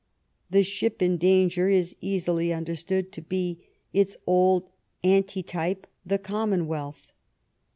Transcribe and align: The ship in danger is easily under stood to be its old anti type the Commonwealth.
The 0.49 0.63
ship 0.63 0.99
in 1.03 1.17
danger 1.17 1.69
is 1.69 1.95
easily 2.01 2.51
under 2.51 2.73
stood 2.73 3.11
to 3.11 3.21
be 3.21 3.59
its 3.93 4.17
old 4.25 4.71
anti 5.03 5.43
type 5.43 5.85
the 6.03 6.17
Commonwealth. 6.17 7.11